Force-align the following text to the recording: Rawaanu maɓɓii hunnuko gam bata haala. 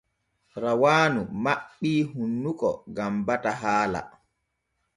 Rawaanu 0.61 1.21
maɓɓii 1.43 1.99
hunnuko 2.11 2.69
gam 2.95 3.13
bata 3.25 3.51
haala. 3.61 3.99